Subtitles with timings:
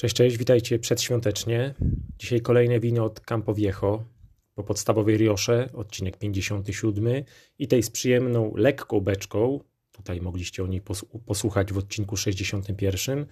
[0.00, 1.74] Cześć, cześć, witajcie przedświątecznie.
[2.18, 4.04] Dzisiaj kolejne wino od Campo Viejo
[4.54, 7.24] po podstawowej Riosze, odcinek 57
[7.58, 9.60] i tej z przyjemną, lekką beczką.
[9.92, 10.82] Tutaj mogliście o niej
[11.26, 13.26] posłuchać w odcinku 61.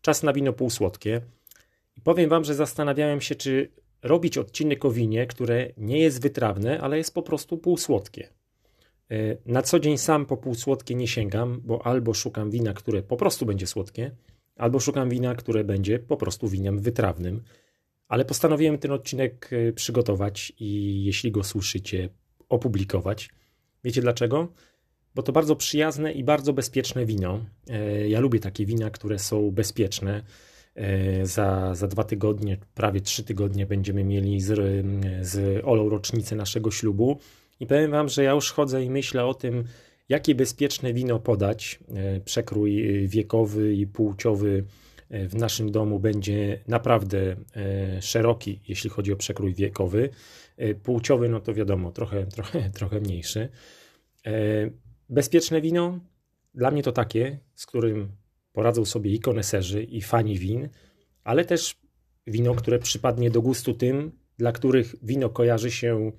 [0.00, 1.20] Czas na wino półsłodkie.
[1.96, 3.72] I powiem wam, że zastanawiałem się, czy
[4.02, 8.28] robić odcinek o winie, które nie jest wytrawne, ale jest po prostu półsłodkie.
[9.10, 13.16] E, na co dzień sam po półsłodkie nie sięgam, bo albo szukam wina, które po
[13.16, 14.10] prostu będzie słodkie,
[14.58, 17.42] albo szukam wina, które będzie po prostu winem wytrawnym.
[18.08, 22.08] Ale postanowiłem ten odcinek e, przygotować i jeśli go słyszycie,
[22.48, 23.30] opublikować.
[23.84, 24.52] Wiecie dlaczego?
[25.14, 27.40] Bo to bardzo przyjazne i bardzo bezpieczne wino.
[27.70, 30.22] E, ja lubię takie wina, które są bezpieczne.
[30.74, 34.84] E, za, za dwa tygodnie, prawie trzy tygodnie będziemy mieli z,
[35.26, 37.18] z Olą rocznicę naszego ślubu.
[37.60, 39.64] I powiem Wam, że ja już chodzę i myślę o tym,
[40.08, 41.78] Jakie bezpieczne wino podać?
[41.94, 44.64] E, przekrój e, wiekowy i płciowy
[45.10, 47.36] e, w naszym domu będzie naprawdę
[48.00, 50.10] szeroki, jeśli chodzi o przekrój wiekowy.
[50.82, 53.48] Płciowy, no to wiadomo, trochę, trochę, trochę mniejszy.
[55.08, 56.00] Bezpieczne wino
[56.54, 58.12] dla mnie to takie, z którym
[58.52, 60.68] poradzą sobie i koneserzy, i fani win,
[61.24, 61.76] ale też
[62.26, 66.12] wino, które przypadnie do gustu tym, dla których wino kojarzy się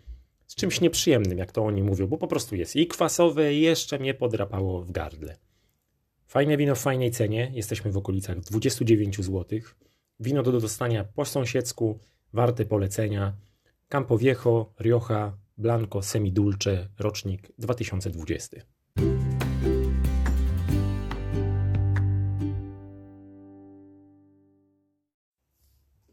[0.50, 4.00] z czymś nieprzyjemnym, jak to oni mówią, bo po prostu jest i kwasowe, i jeszcze
[4.00, 5.38] mnie podrapało w gardle.
[6.28, 9.60] Fajne wino w fajnej cenie, jesteśmy w okolicach 29 zł.
[10.20, 12.00] Wino do dostania po sąsiedzku,
[12.34, 13.34] warte polecenia.
[13.88, 18.58] Campo Viejo, Rioja, Blanco, Semidulce, rocznik 2020.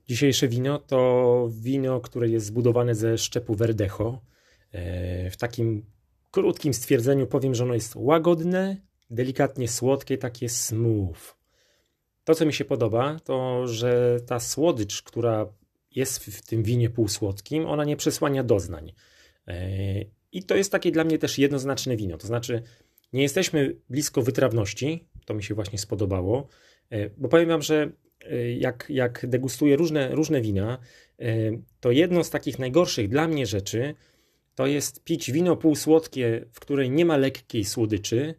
[0.08, 4.22] Dzisiejsze wino to wino, które jest zbudowane ze szczepu Verdecho.
[4.72, 5.86] E, w takim
[6.30, 8.76] krótkim stwierdzeniu powiem, że ono jest łagodne,
[9.10, 11.36] delikatnie słodkie, takie smooth.
[12.24, 15.46] To, co mi się podoba, to że ta słodycz, która
[15.90, 18.92] jest w tym winie półsłodkim, ona nie przesłania doznań.
[19.48, 19.68] E,
[20.32, 22.18] I to jest takie dla mnie też jednoznaczne wino.
[22.18, 22.62] To znaczy,
[23.12, 26.48] nie jesteśmy blisko wytrawności, to mi się właśnie spodobało,
[26.90, 27.92] e, bo powiem Wam, że
[28.58, 30.78] jak, jak degustuję różne, różne wina,
[31.80, 33.94] to jedno z takich najgorszych dla mnie rzeczy
[34.56, 38.34] to jest pić wino półsłodkie, w której nie ma lekkiej słodyczy,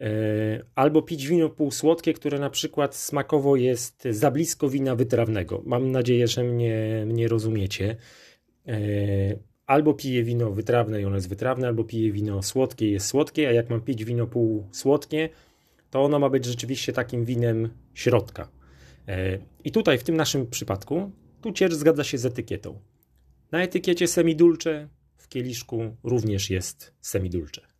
[0.00, 0.06] e,
[0.74, 5.62] albo pić wino półsłodkie, które na przykład smakowo jest za blisko wina wytrawnego.
[5.66, 7.96] Mam nadzieję, że mnie, mnie rozumiecie.
[9.66, 13.48] Albo piję wino wytrawne i ono jest wytrawne, albo piję wino słodkie i jest słodkie,
[13.48, 15.28] a jak mam pić wino półsłodkie,
[15.90, 18.61] to ono ma być rzeczywiście takim winem środka.
[19.08, 22.80] E, I tutaj w tym naszym przypadku, tu ciecz zgadza się z etykietą.
[23.52, 27.72] Na etykiecie semidulcze w kieliszku również jest semidulcze.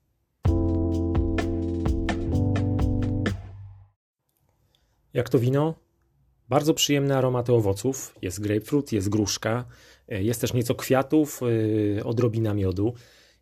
[5.14, 5.74] Jak to wino?
[6.48, 8.14] Bardzo przyjemne aromaty owoców.
[8.22, 9.64] Jest grapefruit, jest gruszka,
[10.08, 11.40] e, jest też nieco kwiatów,
[11.98, 12.94] e, odrobina miodu.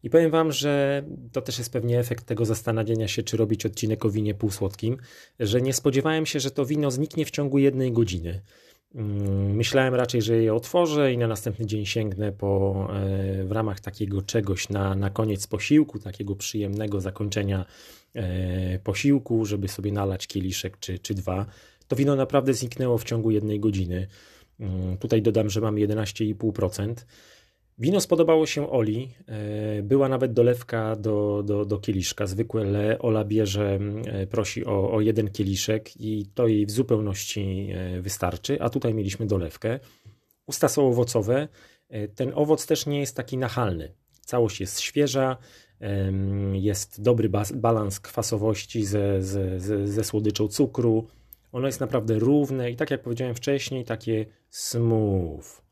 [0.02, 1.02] I powiem Wam, że
[1.32, 4.96] to też jest pewnie efekt tego zastanawiania się, czy robić odcinek o winie półsłodkim,
[5.40, 8.40] że nie spodziewałem się, że to wino zniknie w ciągu jednej godziny.
[8.94, 13.80] Mm, myślałem raczej, że je otworzę i na następny dzień sięgnę po, e, w ramach
[13.80, 17.64] takiego czegoś na, na koniec posiłku, takiego przyjemnego zakończenia
[18.14, 21.46] e, posiłku, żeby sobie nalać kieliszek czy, czy dwa.
[21.88, 24.06] To wino naprawdę zniknęło w ciągu jednej godziny.
[24.60, 26.94] Mm, tutaj dodam, że mam 11,5%.
[27.80, 29.10] Wino spodobało się Oli.
[29.28, 32.26] E, była nawet dolewka do, do, do kieliszka.
[32.26, 38.00] Zwykle Ola bierze, e, prosi o, o jeden kieliszek i to jej w zupełności e,
[38.00, 39.80] wystarczy, a tutaj mieliśmy dolewkę.
[40.46, 41.48] Usta są owocowe.
[42.14, 43.94] Ten owoc też nie jest taki nachalny.
[44.20, 45.36] Całość jest świeża,
[46.52, 51.06] jest dobry balans kwasowości ze, ze, ze, ze słodyczą cukru.
[51.52, 55.69] Ono jest naprawdę równe i tak jak powiedziałem wcześniej, takie smooth.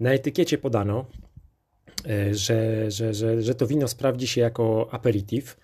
[0.00, 1.06] Na etykiecie podano,
[2.06, 5.56] e, że, że, że, że to wino sprawdzi się jako aperitif.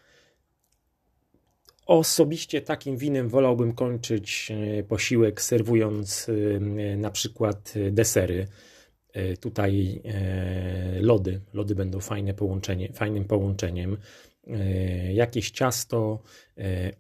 [1.87, 8.47] Osobiście takim winem wolałbym kończyć e, posiłek, serwując e, na przykład desery.
[9.41, 10.03] Tutaj
[11.01, 11.41] lody.
[11.55, 13.97] Lody będą fajne połączenie, fajnym połączeniem.
[15.13, 16.23] Jakieś ciasto.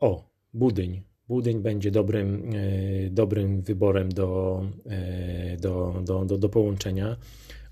[0.01, 0.25] O,
[0.55, 1.03] budyń.
[1.29, 7.17] Budyń będzie dobrym, e, dobrym wyborem do, e, do, do, do, do połączenia.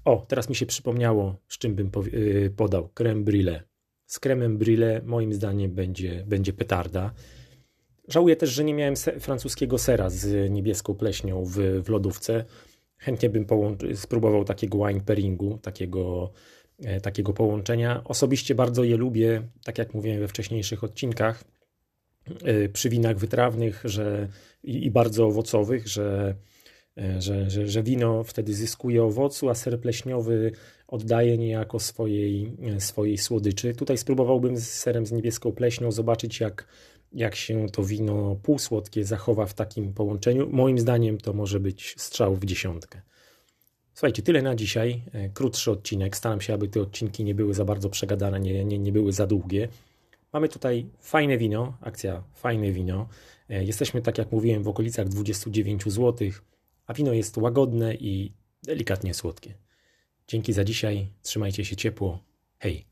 [0.04, 2.88] O, teraz mi się przypomniało, z czym bym e, podał.
[2.94, 3.60] Creme brûlée.
[4.06, 7.12] Z kremem brûlée moim zdaniem będzie, będzie petarda.
[8.08, 12.44] Żałuję też, że nie miałem se francuskiego sera z niebieską pleśnią w, w lodówce.
[12.96, 13.46] Chętnie bym
[13.94, 16.30] spróbował takiego wine pairingu, takiego,
[17.02, 18.04] takiego połączenia.
[18.04, 21.44] Osobiście bardzo je lubię, tak jak mówiłem we wcześniejszych odcinkach
[22.72, 24.28] przy winach wytrawnych że,
[24.64, 26.34] i, i bardzo owocowych, że,
[27.18, 30.52] że, że, że wino wtedy zyskuje owocu, a ser pleśniowy
[30.88, 33.74] oddaje niejako swojej, swojej słodyczy.
[33.74, 36.66] Tutaj spróbowałbym z serem z niebieską pleśnią zobaczyć, jak,
[37.12, 40.48] jak się to wino półsłodkie zachowa w takim połączeniu.
[40.50, 43.00] Moim zdaniem to może być strzał w dziesiątkę.
[43.94, 45.02] Słuchajcie, tyle na dzisiaj.
[45.34, 46.16] Krótszy odcinek.
[46.16, 49.26] Staram się, aby te odcinki nie były za bardzo przegadane, nie, nie, nie były za
[49.26, 49.68] długie.
[50.32, 53.08] Mamy tutaj fajne wino, akcja fajne wino.
[53.48, 56.28] Jesteśmy, tak jak mówiłem, w okolicach 29 zł,
[56.86, 58.32] a wino jest łagodne i
[58.62, 59.54] delikatnie słodkie.
[60.28, 62.18] Dzięki za dzisiaj, trzymajcie się ciepło.
[62.58, 62.86] Hej!